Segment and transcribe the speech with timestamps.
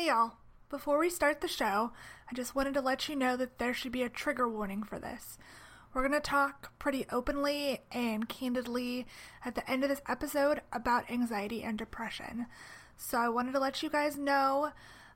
[0.00, 0.32] Hey y'all,
[0.70, 1.92] before we start the show,
[2.30, 4.98] I just wanted to let you know that there should be a trigger warning for
[4.98, 5.36] this.
[5.92, 9.06] We're going to talk pretty openly and candidly
[9.44, 12.46] at the end of this episode about anxiety and depression.
[12.96, 14.70] So I wanted to let you guys know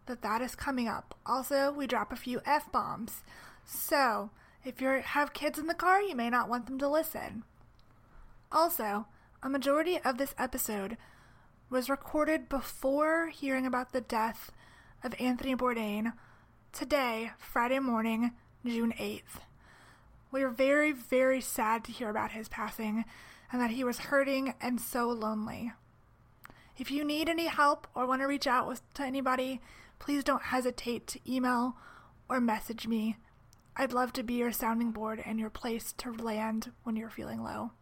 [0.04, 1.18] that that is coming up.
[1.24, 3.22] Also, we drop a few F bombs.
[3.64, 4.32] So,
[4.66, 7.44] if you have kids in the car, you may not want them to listen.
[8.52, 9.06] Also,
[9.42, 10.98] a majority of this episode
[11.70, 14.50] was recorded before hearing about the death
[15.04, 16.14] of Anthony Bourdain
[16.72, 18.32] today, Friday morning,
[18.64, 19.42] June 8th.
[20.32, 23.04] We are very, very sad to hear about his passing
[23.52, 25.72] and that he was hurting and so lonely.
[26.78, 29.60] If you need any help or want to reach out with, to anybody,
[29.98, 31.76] please don't hesitate to email
[32.28, 33.18] or message me.
[33.76, 37.44] I'd love to be your sounding board and your place to land when you're feeling
[37.44, 37.72] low.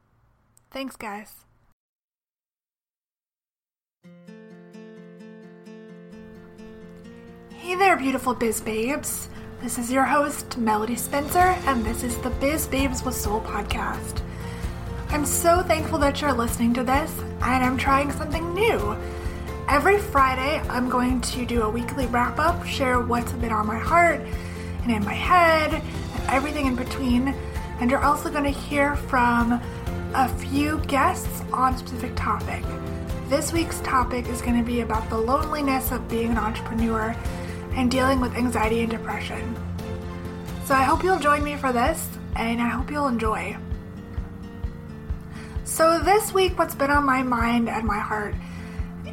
[0.71, 1.45] Thanks, guys.
[7.63, 9.29] Hey there, beautiful Biz Babes.
[9.63, 14.21] This is your host, Melody Spencer, and this is the Biz Babes with Soul podcast.
[15.11, 18.97] I'm so thankful that you're listening to this, and I'm trying something new.
[19.69, 23.79] Every Friday, I'm going to do a weekly wrap up, share what's been on my
[23.79, 24.21] heart
[24.83, 27.29] and in my head, and everything in between.
[27.79, 29.63] And you're also going to hear from
[30.15, 32.65] a few guests on a specific topic.
[33.29, 37.17] This week's topic is going to be about the loneliness of being an entrepreneur
[37.75, 39.57] and dealing with anxiety and depression.
[40.65, 43.57] So I hope you'll join me for this, and I hope you'll enjoy.
[45.65, 48.35] So, this week, what's been on my mind and my heart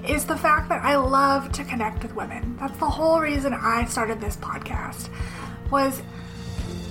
[0.07, 2.57] is the fact that I love to connect with women.
[2.59, 5.09] That's the whole reason I started this podcast.
[5.71, 6.01] Was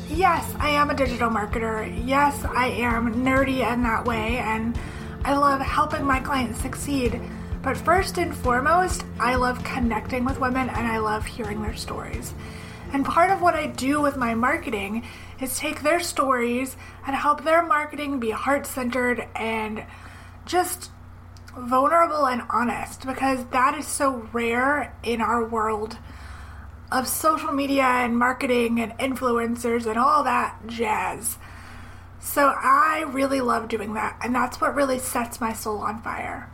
[0.08, 1.86] yes, I am a digital marketer.
[2.06, 4.78] Yes, I am nerdy in that way, and
[5.24, 7.20] I love helping my clients succeed.
[7.68, 12.32] But first and foremost, I love connecting with women and I love hearing their stories.
[12.94, 15.04] And part of what I do with my marketing
[15.38, 19.84] is take their stories and help their marketing be heart centered and
[20.46, 20.90] just
[21.54, 25.98] vulnerable and honest because that is so rare in our world
[26.90, 31.36] of social media and marketing and influencers and all that jazz.
[32.18, 36.48] So I really love doing that, and that's what really sets my soul on fire.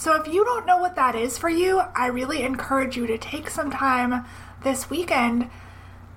[0.00, 3.18] So if you don't know what that is for you, I really encourage you to
[3.18, 4.24] take some time
[4.64, 5.50] this weekend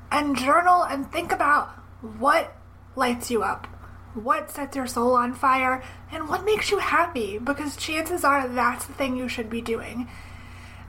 [0.10, 1.68] and journal and think about
[2.00, 2.56] what
[2.96, 3.68] lights you up,
[4.14, 5.84] what sets your soul on fire,
[6.14, 10.08] and what makes you happy because chances are that's the thing you should be doing.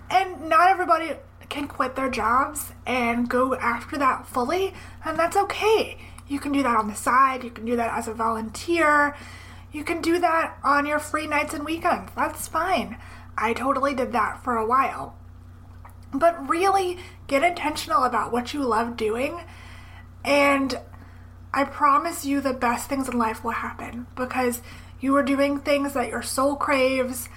[0.09, 1.15] And not everybody
[1.49, 4.73] can quit their jobs and go after that fully,
[5.05, 5.99] and that's okay.
[6.29, 9.17] You can do that on the side, you can do that as a volunteer,
[9.75, 12.13] you can do that on your free nights and weekends.
[12.15, 12.97] That's fine.
[13.37, 15.17] I totally did that for a while.
[16.13, 19.41] But really get intentional about what you love doing,
[20.25, 20.79] and
[21.53, 24.63] I promise you the best things in life will happen because
[25.01, 27.29] you are doing things that your soul craves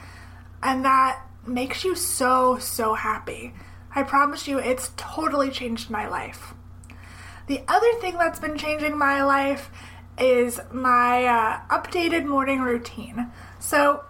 [0.62, 3.54] and that makes you so, so happy.
[3.96, 6.54] I promise you, it's totally changed my life.
[7.48, 9.72] The other thing that's been changing my life
[10.20, 13.32] is my uh, updated morning routine.
[13.60, 14.04] So,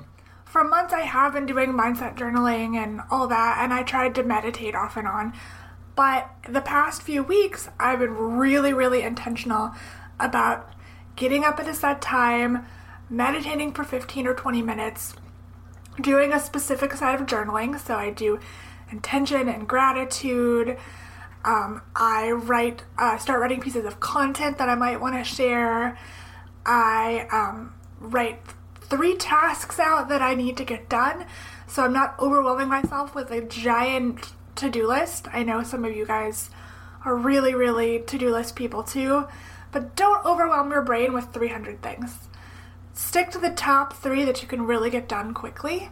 [0.46, 4.24] for months, I have been doing mindset journaling and all that, and I tried to
[4.24, 5.34] meditate off and on.
[5.96, 9.74] But the past few weeks, I've been really, really intentional
[10.20, 10.72] about
[11.16, 12.66] getting up at a set time,
[13.10, 15.16] meditating for 15 or 20 minutes,
[16.00, 17.80] doing a specific side of journaling.
[17.80, 18.40] So I do
[18.92, 20.78] intention and gratitude.
[21.44, 25.98] Um, I write, uh, start writing pieces of content that I might want to share.
[26.66, 28.40] I um, write
[28.82, 31.26] three tasks out that I need to get done,
[31.68, 35.28] so I'm not overwhelming myself with a giant to do list.
[35.32, 36.50] I know some of you guys
[37.06, 39.28] are really, really to do list people too,
[39.72, 42.28] but don't overwhelm your brain with 300 things.
[42.94, 45.90] Stick to the top three that you can really get done quickly.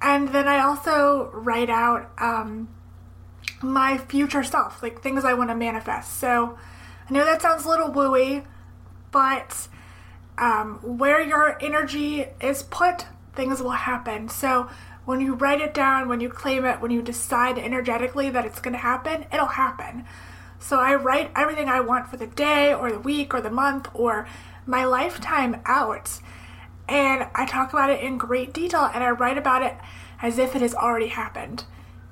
[0.00, 2.68] And then I also write out um,
[3.62, 6.18] my future self, like things I want to manifest.
[6.18, 6.58] So
[7.08, 8.44] I know that sounds a little wooey,
[9.10, 9.68] but
[10.38, 14.28] um, where your energy is put, things will happen.
[14.28, 14.68] So
[15.04, 18.60] when you write it down, when you claim it, when you decide energetically that it's
[18.60, 20.04] going to happen, it'll happen.
[20.58, 23.88] So I write everything I want for the day or the week or the month
[23.94, 24.26] or
[24.66, 26.20] my lifetime out.
[26.88, 29.76] And I talk about it in great detail and I write about it
[30.20, 31.64] as if it has already happened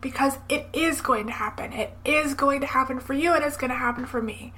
[0.04, 1.72] because it is going to happen.
[1.72, 4.52] It is going to happen for you and it's going to happen for me.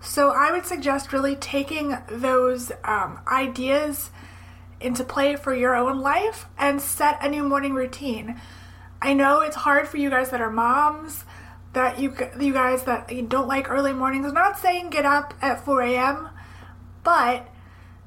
[0.00, 4.10] So I would suggest really taking those um, ideas
[4.80, 8.40] into play for your own life and set a new morning routine.
[9.02, 11.26] I know it's hard for you guys that are moms,
[11.74, 14.26] that you you guys that don't like early mornings.
[14.26, 16.30] I'm not saying get up at 4 a.m.,
[17.02, 17.48] but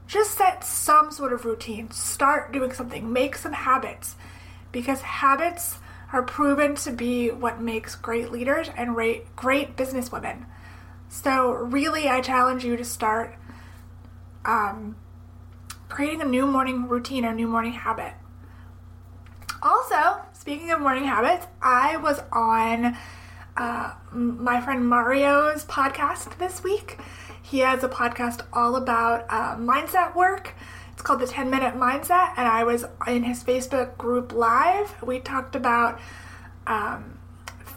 [0.08, 1.92] just set some sort of routine.
[1.92, 3.14] Start doing something.
[3.14, 4.16] Make some habits
[4.72, 5.78] because habits
[6.14, 10.46] are proven to be what makes great leaders and great, businesswomen.
[11.10, 13.36] So, really, I challenge you to start
[14.46, 14.96] um,
[15.90, 18.14] creating a new morning routine or new morning habit.
[19.62, 22.96] Also, speaking of morning habits, I was on
[23.56, 27.00] uh, my friend Mario's podcast this week.
[27.42, 30.54] He has a podcast all about uh, mindset work.
[30.98, 34.96] It's called the 10 Minute Mindset, and I was in his Facebook group live.
[35.04, 36.00] We talked about
[36.66, 37.20] um,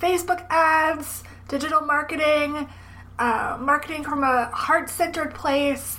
[0.00, 2.66] Facebook ads, digital marketing,
[3.18, 5.98] uh, marketing from a heart centered place,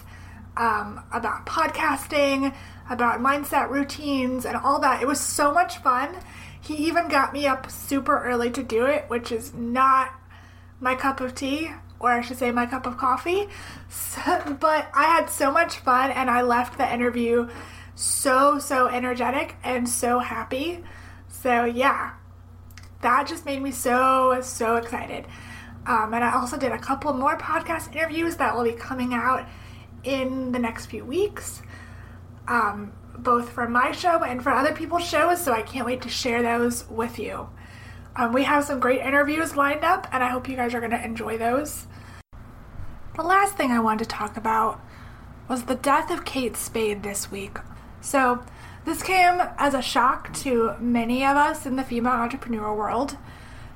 [0.58, 2.56] um, about podcasting,
[2.90, 5.04] about mindset routines, and all that.
[5.04, 6.18] It was so much fun.
[6.60, 10.12] He even got me up super early to do it, which is not
[10.80, 11.70] my cup of tea
[12.02, 13.48] or I should say my cup of coffee.
[13.90, 17.50] So, but I had so much fun and I left the interview
[17.96, 20.84] so, so energetic and so happy.
[21.28, 22.14] So, yeah,
[23.02, 25.26] that just made me so, so excited.
[25.86, 29.48] Um, and I also did a couple more podcast interviews that will be coming out
[30.04, 31.62] in the next few weeks,
[32.48, 35.44] um, both for my show and for other people's shows.
[35.44, 37.50] So I can't wait to share those with you.
[38.16, 40.92] Um, we have some great interviews lined up, and I hope you guys are going
[40.92, 41.88] to enjoy those.
[43.16, 44.82] The last thing I wanted to talk about
[45.48, 47.58] was the death of Kate Spade this week.
[48.02, 48.44] So,
[48.84, 53.18] this came as a shock to many of us in the female entrepreneur world.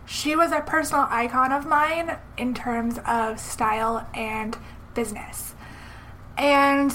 [0.06, 4.58] She was a personal icon of mine in terms of style and
[4.94, 5.54] business.
[6.38, 6.94] And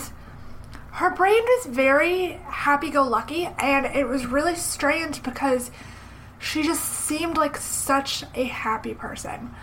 [0.92, 5.70] her brain was very happy go lucky, and it was really strange because
[6.40, 9.54] she just seemed like such a happy person.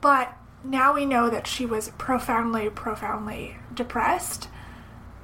[0.00, 4.48] But now we know that she was profoundly, profoundly depressed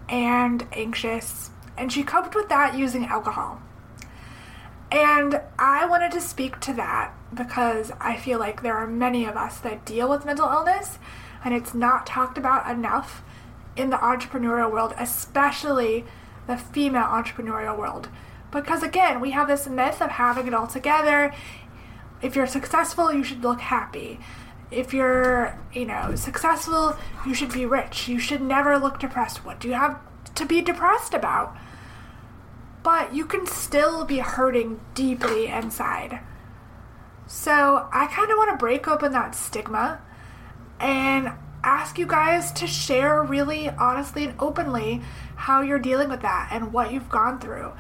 [0.09, 3.61] and anxious, and she coped with that using alcohol.
[4.93, 9.37] And I wanted to speak to that because I feel like there are many of
[9.37, 10.99] us that deal with mental illness,
[11.43, 13.23] and it's not talked about enough
[13.77, 16.05] in the entrepreneurial world, especially
[16.47, 18.09] the female entrepreneurial world.
[18.57, 21.33] Because again, we have this myth of having it all together.
[22.23, 24.19] If you're successful, you should look happy.
[24.71, 28.09] If you're, you know, successful, you should be rich.
[28.09, 29.45] You should never look depressed.
[29.45, 30.01] What do you have
[30.35, 31.55] to be depressed about?
[32.83, 36.21] But you can still be hurting deeply inside.
[37.27, 40.01] So I kind of want to break open that stigma
[40.81, 41.33] and
[41.63, 45.03] ask you guys to share really honestly and openly
[45.35, 47.73] how you're dealing with that and what you've gone through.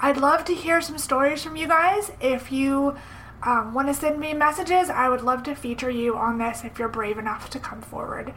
[0.00, 2.10] I'd love to hear some stories from you guys.
[2.20, 2.96] If you
[3.42, 6.78] um, want to send me messages, I would love to feature you on this if
[6.78, 8.32] you're brave enough to come forward.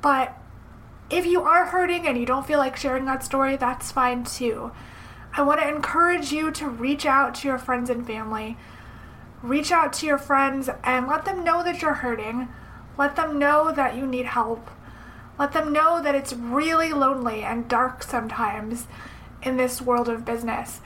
[0.00, 0.36] But
[1.10, 4.72] if you are hurting and you don't feel like sharing that story, that's fine too.
[5.32, 8.56] I want to encourage you to reach out to your friends and family.
[9.42, 12.48] Reach out to your friends and let them know that you're hurting.
[12.96, 14.70] Let them know that you need help.
[15.38, 18.86] Let them know that it's really lonely and dark sometimes
[19.42, 20.80] in this world of business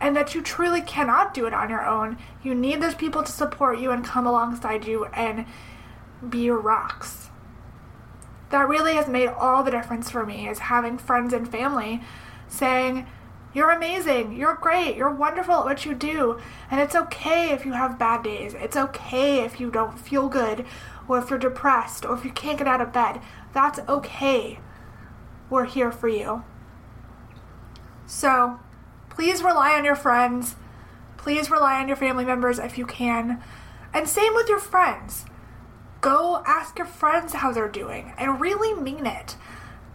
[0.00, 2.18] and that you truly cannot do it on your own.
[2.42, 5.46] You need those people to support you and come alongside you and
[6.28, 7.30] be your rocks.
[8.50, 12.02] That really has made all the difference for me is having friends and family
[12.48, 13.06] saying,
[13.54, 16.38] You're amazing, you're great, you're wonderful at what you do,
[16.70, 18.54] and it's okay if you have bad days.
[18.54, 20.66] It's okay if you don't feel good,
[21.08, 23.20] or if you're depressed, or if you can't get out of bed.
[23.52, 24.58] That's okay.
[25.48, 26.44] We're here for you.
[28.06, 28.60] So
[29.10, 30.56] please rely on your friends.
[31.16, 33.42] Please rely on your family members if you can.
[33.92, 35.24] And same with your friends.
[36.00, 39.36] Go ask your friends how they're doing and really mean it.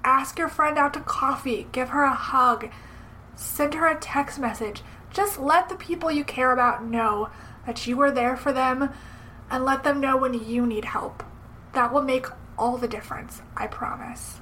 [0.03, 2.69] Ask your friend out to coffee, give her a hug,
[3.35, 4.81] send her a text message.
[5.11, 7.29] Just let the people you care about know
[7.65, 8.91] that you are there for them
[9.51, 11.23] and let them know when you need help.
[11.73, 12.25] That will make
[12.57, 14.39] all the difference, I promise.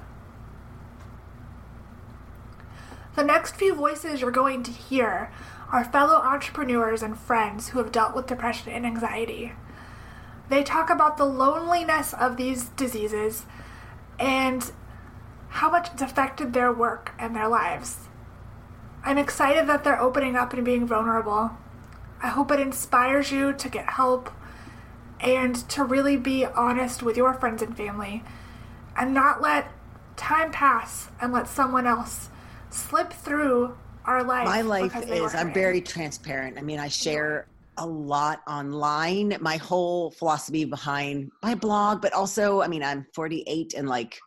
[3.18, 5.32] The next few voices you're going to hear
[5.72, 9.54] are fellow entrepreneurs and friends who have dealt with depression and anxiety.
[10.50, 13.48] They talk about the loneliness of these diseases
[14.20, 14.72] and
[15.50, 18.08] how much it's affected their work and their lives.
[19.04, 21.58] I'm excited that they're opening up and being vulnerable.
[22.22, 24.30] I hope it inspires you to get help
[25.20, 28.24] and to really be honest with your friends and family
[28.96, 29.72] and not let
[30.16, 32.30] time pass and let someone else
[32.70, 34.46] slip through our life.
[34.46, 36.58] My life is, I'm very transparent.
[36.58, 37.48] I mean, I share
[37.78, 39.38] a lot online.
[39.40, 44.18] My whole philosophy behind my blog, but also, I mean, I'm 48 and like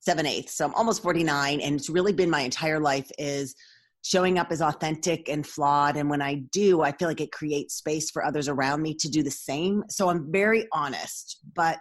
[0.00, 3.54] seven eighths, so I'm almost 49, and it's really been my entire life is
[4.02, 5.96] showing up as authentic and flawed.
[5.96, 9.08] And when I do, I feel like it creates space for others around me to
[9.08, 9.84] do the same.
[9.90, 11.80] So I'm very honest, but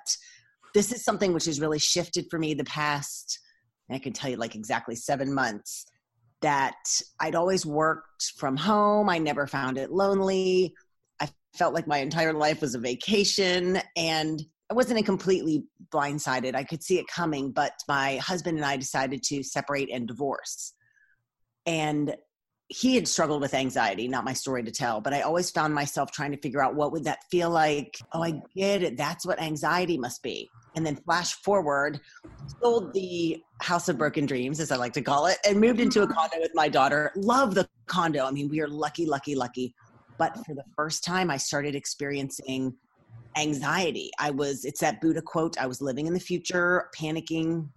[0.74, 3.40] this is something which has really shifted for me the past,
[3.96, 5.86] I can tell you like exactly seven months
[6.42, 9.10] that I'd always worked from home.
[9.10, 10.76] I never found it lonely
[11.20, 15.64] I felt like my entire life was a vacation and I wasn't completely
[15.94, 16.56] blindsided.
[16.56, 20.74] I could see it coming, but my husband and I decided to separate and divorce.
[21.66, 22.16] And
[22.70, 26.12] he had struggled with anxiety, not my story to tell, but I always found myself
[26.12, 27.98] trying to figure out what would that feel like?
[28.12, 28.98] Oh, I get it.
[28.98, 30.50] That's what anxiety must be.
[30.78, 32.00] And then flash forward,
[32.62, 36.04] sold the house of broken dreams, as I like to call it, and moved into
[36.04, 36.14] a mm-hmm.
[36.14, 37.12] condo with my daughter.
[37.16, 38.26] Love the condo.
[38.26, 39.74] I mean, we are lucky, lucky, lucky
[40.18, 42.74] but for the first time, I started experiencing
[43.38, 44.12] anxiety.
[44.20, 47.70] I was, it's that Buddha quote, I was living in the future, panicking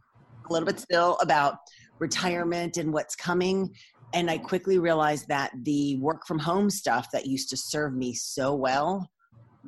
[0.48, 1.56] a little bit still about
[1.98, 3.74] retirement and what's coming.
[4.14, 8.14] And I quickly realized that the work from home stuff that used to serve me
[8.14, 9.08] so well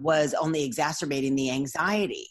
[0.01, 2.27] was only exacerbating the anxiety.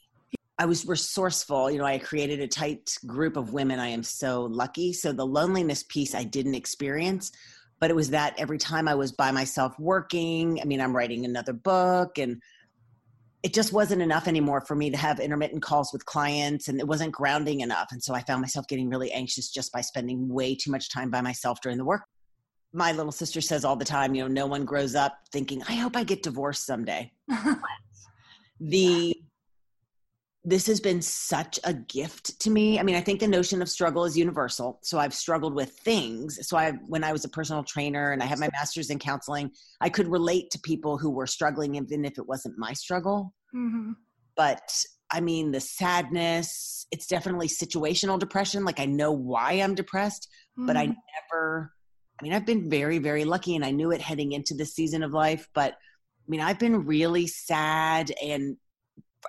[0.61, 1.71] I was resourceful.
[1.71, 3.79] You know, I created a tight group of women.
[3.79, 4.93] I am so lucky.
[4.93, 7.31] So the loneliness piece I didn't experience,
[7.79, 11.25] but it was that every time I was by myself working, I mean, I'm writing
[11.25, 12.39] another book and
[13.41, 16.87] it just wasn't enough anymore for me to have intermittent calls with clients and it
[16.87, 17.87] wasn't grounding enough.
[17.91, 21.09] And so I found myself getting really anxious just by spending way too much time
[21.09, 22.03] by myself during the work.
[22.71, 25.73] My little sister says all the time, you know, no one grows up thinking, I
[25.73, 27.11] hope I get divorced someday.
[28.59, 29.20] the
[30.43, 32.79] this has been such a gift to me.
[32.79, 34.79] I mean, I think the notion of struggle is universal.
[34.81, 36.39] So I've struggled with things.
[36.47, 39.51] So I when I was a personal trainer and I had my masters in counseling,
[39.81, 43.35] I could relate to people who were struggling even if it wasn't my struggle.
[43.55, 43.91] Mm-hmm.
[44.35, 48.65] But I mean, the sadness, it's definitely situational depression.
[48.65, 50.65] Like I know why I'm depressed, mm-hmm.
[50.65, 50.93] but I mm-hmm.
[51.31, 51.71] never
[52.19, 55.03] I mean, I've been very very lucky and I knew it heading into this season
[55.03, 58.57] of life, but I mean, I've been really sad and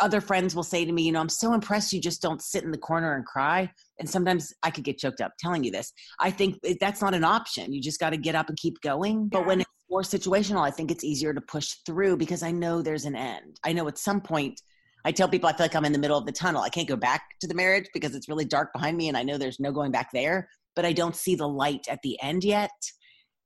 [0.01, 2.65] other friends will say to me, you know, I'm so impressed you just don't sit
[2.65, 3.71] in the corner and cry.
[3.99, 5.93] And sometimes I could get choked up telling you this.
[6.19, 7.73] I think that's not an option.
[7.73, 9.29] You just got to get up and keep going.
[9.29, 12.83] But when it's more situational, I think it's easier to push through because I know
[12.83, 13.59] there's an end.
[13.65, 14.61] I know at some point,
[15.05, 16.63] I tell people I feel like I'm in the middle of the tunnel.
[16.63, 19.25] I can't go back to the marriage because it's really dark behind me and I
[19.25, 22.45] know there's no going back there, but I don't see the light at the end
[22.45, 22.71] yet.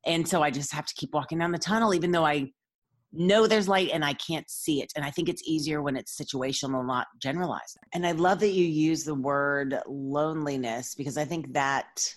[0.04, 2.52] And so I just have to keep walking down the tunnel, even though I
[3.12, 4.92] know there's light and I can't see it.
[4.96, 7.78] And I think it's easier when it's situational, not generalized.
[7.94, 12.14] And I love that you use the word loneliness because I think that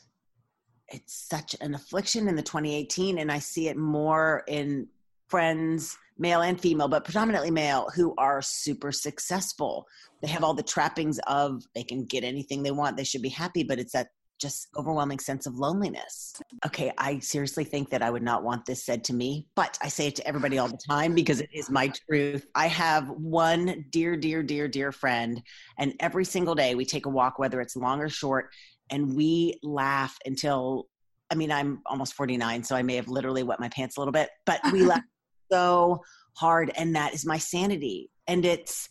[0.92, 4.88] it's such an affliction in the 2018 and I see it more in
[5.28, 9.86] friends male and female but predominantly male who are super successful
[10.22, 13.30] they have all the trappings of they can get anything they want they should be
[13.30, 14.08] happy but it's that
[14.40, 16.42] just overwhelming sense of loneliness.
[16.66, 19.90] Okay, I seriously think that I would not want this said to me, but I
[19.90, 22.48] say it to everybody all the time because it is my truth.
[22.56, 25.42] I have one dear, dear, dear, dear friend,
[25.78, 28.50] and every single day we take a walk, whether it's long or short,
[28.90, 30.88] and we laugh until
[31.32, 34.12] I mean, I'm almost 49, so I may have literally wet my pants a little
[34.12, 35.04] bit, but we laugh
[35.52, 36.02] so
[36.36, 38.10] hard, and that is my sanity.
[38.28, 38.90] And it's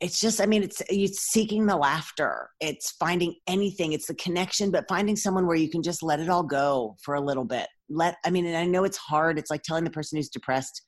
[0.00, 2.50] it's just i mean it's it's seeking the laughter.
[2.60, 3.92] It's finding anything.
[3.92, 7.14] It's the connection but finding someone where you can just let it all go for
[7.14, 7.68] a little bit.
[7.88, 9.38] Let i mean and i know it's hard.
[9.38, 10.82] It's like telling the person who's depressed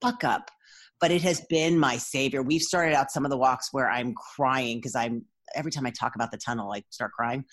[0.00, 0.50] fuck up.
[1.00, 2.42] But it has been my savior.
[2.42, 5.24] We've started out some of the walks where i'm crying because i'm
[5.54, 7.44] every time i talk about the tunnel i start crying.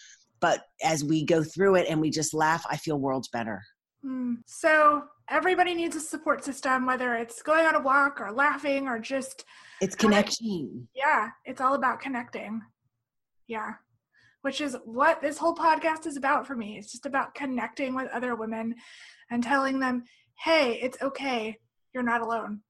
[0.42, 3.62] But as we go through it and we just laugh i feel worlds better.
[4.04, 4.38] Mm.
[4.46, 9.00] so everybody needs a support system whether it's going on a walk or laughing or
[9.00, 9.46] just
[9.82, 10.88] it's connection.
[10.96, 12.62] Yeah, it's all about connecting.
[13.48, 13.74] Yeah.
[14.41, 16.77] Which is what this whole podcast is about for me.
[16.77, 18.75] It's just about connecting with other women
[19.32, 20.03] and telling them,
[20.39, 21.58] hey, it's okay.
[21.94, 22.62] You're not alone.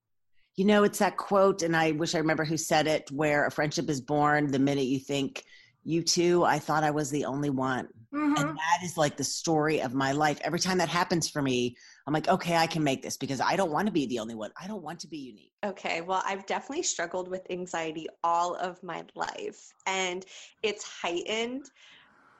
[0.55, 3.51] You know, it's that quote, and I wish I remember who said it, where a
[3.51, 5.43] friendship is born the minute you think,
[5.83, 7.89] you too, I thought I was the only one.
[8.15, 8.37] Mm-hmm.
[8.37, 10.39] And that is like the story of my life.
[10.41, 11.75] Every time that happens for me,
[12.07, 14.35] I'm like, okay, I can make this because I don't want to be the only
[14.35, 14.51] one.
[14.61, 15.51] I don't want to be unique.
[15.65, 20.25] Okay, well, I've definitely struggled with anxiety all of my life, and
[20.63, 21.65] it's heightened,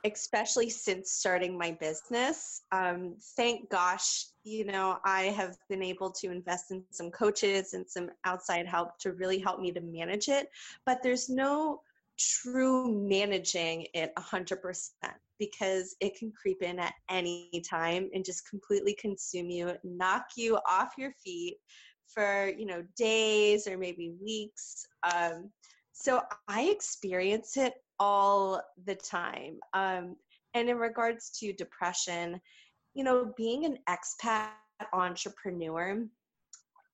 [0.06, 2.62] especially since starting my business.
[2.72, 7.86] Um, thank gosh, you know, I have been able to invest in some coaches and
[7.90, 10.48] some outside help to really help me to manage it,
[10.86, 11.82] but there's no
[12.18, 14.90] true managing it 100%
[15.40, 20.58] because it can creep in at any time and just completely consume you, knock you
[20.70, 21.58] off your feet
[22.08, 24.86] for, you know, days or maybe weeks.
[25.14, 25.52] Um,
[25.92, 29.60] so I experience it all the time.
[29.74, 30.16] Um,
[30.54, 32.40] and in regards to depression,
[32.94, 34.50] you know, being an expat
[34.94, 36.06] entrepreneur,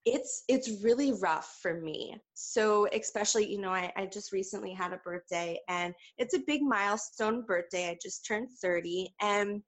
[0.05, 2.15] it's it's really rough for me.
[2.34, 6.62] So especially you know I, I just recently had a birthday and it's a big
[6.62, 7.89] milestone birthday.
[7.89, 9.62] I just turned 30 and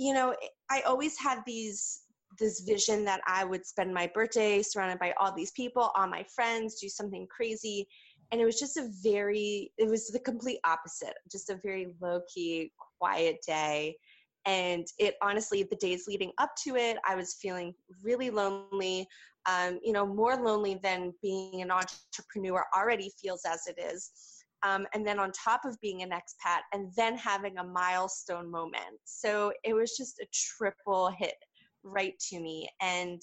[0.00, 0.34] you know
[0.70, 2.00] i always had these
[2.38, 6.24] this vision that i would spend my birthday surrounded by all these people all my
[6.34, 7.86] friends do something crazy
[8.32, 12.20] and it was just a very it was the complete opposite just a very low
[12.32, 13.94] key quiet day
[14.46, 19.06] and it honestly the days leading up to it i was feeling really lonely.
[19.46, 24.10] Um, you know more lonely than being an entrepreneur already feels as it is.
[24.62, 29.00] Um, and then on top of being an expat and then having a milestone moment.
[29.04, 31.36] So it was just a triple hit
[31.82, 32.68] right to me.
[32.82, 33.22] And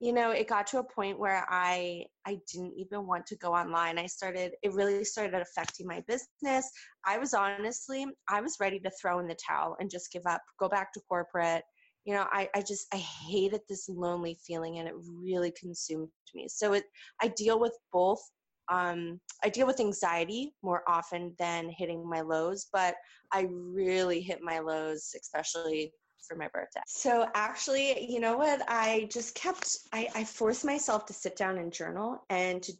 [0.00, 3.54] you know it got to a point where i i didn't even want to go
[3.54, 3.98] online.
[3.98, 6.70] I started it really started affecting my business.
[7.04, 10.42] I was honestly i was ready to throw in the towel and just give up
[10.60, 11.62] go back to corporate.
[12.04, 16.46] You know i i just i hated this lonely feeling and it really consumed me.
[16.48, 16.84] So it
[17.22, 18.20] i deal with both
[18.68, 22.96] um, I deal with anxiety more often than hitting my lows, but
[23.32, 25.92] I really hit my lows, especially
[26.26, 26.80] for my birthday.
[26.86, 28.62] So actually, you know what?
[28.68, 32.72] I just kept, I, I forced myself to sit down and journal and to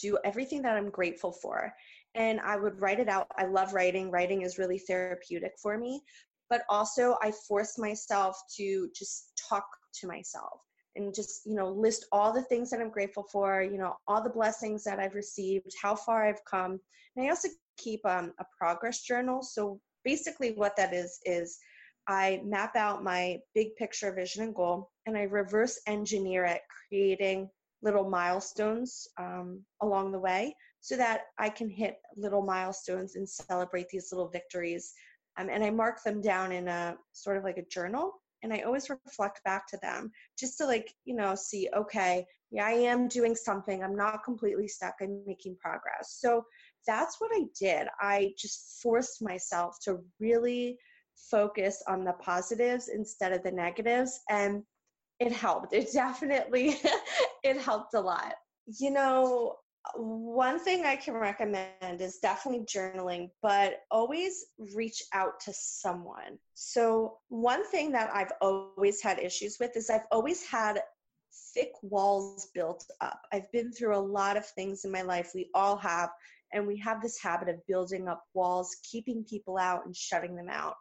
[0.00, 1.72] do everything that I'm grateful for.
[2.14, 3.26] And I would write it out.
[3.36, 4.10] I love writing.
[4.10, 6.02] Writing is really therapeutic for me.
[6.50, 9.66] But also, I forced myself to just talk
[10.00, 10.60] to myself
[10.96, 14.22] and just you know list all the things that i'm grateful for you know all
[14.22, 16.78] the blessings that i've received how far i've come
[17.16, 21.58] and i also keep um, a progress journal so basically what that is is
[22.08, 27.50] I map out my big picture vision and goal, and I reverse engineer it, creating
[27.82, 33.88] little milestones um, along the way so that I can hit little milestones and celebrate
[33.90, 34.92] these little victories.
[35.38, 38.12] Um, and I mark them down in a sort of like a journal.
[38.42, 42.66] And I always reflect back to them just to like, you know, see, okay, yeah,
[42.66, 43.82] I am doing something.
[43.82, 44.94] I'm not completely stuck.
[45.00, 46.16] I'm making progress.
[46.20, 46.44] So
[46.86, 47.88] that's what I did.
[48.00, 50.78] I just forced myself to really
[51.30, 54.62] focus on the positives instead of the negatives and
[55.20, 55.72] it helped.
[55.72, 56.80] It definitely
[57.42, 58.34] it helped a lot.
[58.66, 59.56] You know
[59.94, 66.38] one thing i can recommend is definitely journaling but always reach out to someone.
[66.54, 70.80] So one thing that i've always had issues with is i've always had
[71.54, 73.20] thick walls built up.
[73.32, 75.32] I've been through a lot of things in my life.
[75.34, 76.10] We all have
[76.52, 80.48] and we have this habit of building up walls keeping people out and shutting them
[80.50, 80.74] out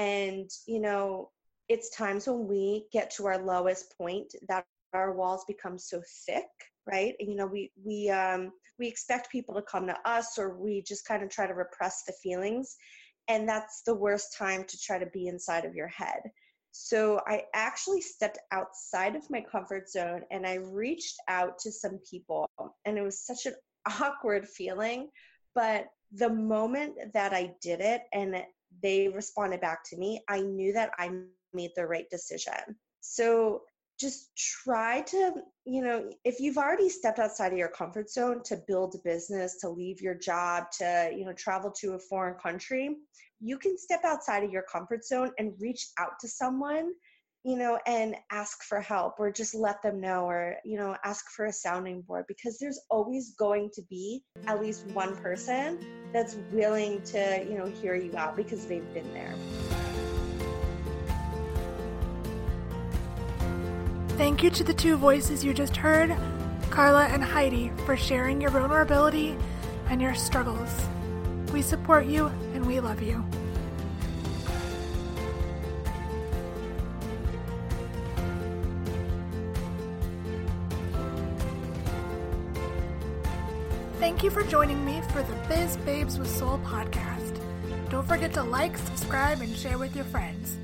[0.00, 1.28] and, you know,
[1.68, 6.48] it's times when we get to our lowest point that our walls become so thick,
[6.86, 7.14] right?
[7.20, 10.80] And, you know, we, we, um, we expect people to come to us or we
[10.80, 12.76] just kind of try to repress the feelings.
[13.28, 16.22] And that's the worst time to try to be inside of your head.
[16.72, 22.00] So I actually stepped outside of my comfort zone and I reached out to some
[22.10, 22.48] people.
[22.86, 23.54] And it was such an
[24.00, 25.10] awkward feeling.
[25.54, 28.34] But the moment that I did it and
[28.82, 31.10] they responded back to me, I knew that I
[31.52, 32.76] made the right decision.
[33.00, 33.62] So
[33.98, 35.34] just try to,
[35.66, 39.58] you know, if you've already stepped outside of your comfort zone to build a business,
[39.60, 42.96] to leave your job, to, you know, travel to a foreign country,
[43.40, 46.92] you can step outside of your comfort zone and reach out to someone
[47.42, 51.30] you know, and ask for help or just let them know or, you know, ask
[51.30, 55.78] for a sounding board because there's always going to be at least one person
[56.12, 59.34] that's willing to, you know, hear you out because they've been there.
[64.18, 66.14] Thank you to the two voices you just heard,
[66.68, 69.34] Carla and Heidi, for sharing your vulnerability
[69.88, 70.86] and your struggles.
[71.54, 73.24] We support you and we love you.
[84.20, 87.40] Thank you for joining me for the Biz Babes with Soul podcast.
[87.88, 90.58] Don't forget to like, subscribe, and share with your friends.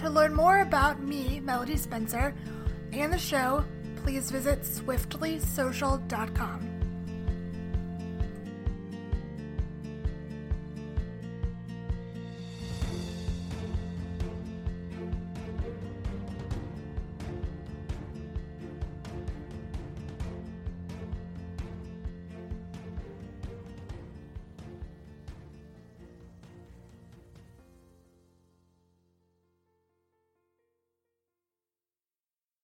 [0.00, 2.34] To learn more about me, Melody Spencer,
[2.92, 3.64] and the show,
[4.04, 6.69] please visit swiftlysocial.com.